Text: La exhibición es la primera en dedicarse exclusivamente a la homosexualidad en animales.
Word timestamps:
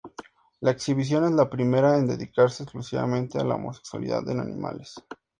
La 0.61 0.71
exhibición 0.71 1.25
es 1.25 1.31
la 1.33 1.47
primera 1.47 1.95
en 1.95 2.07
dedicarse 2.07 2.63
exclusivamente 2.63 3.37
a 3.37 3.43
la 3.43 3.53
homosexualidad 3.53 4.27
en 4.31 4.39
animales. 4.39 4.95